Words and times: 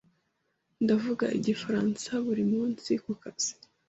Ndavuga 0.83 1.25
Igifaransa 1.37 2.09
buri 2.25 2.43
munsi 2.53 2.89
kukazi. 3.03 3.51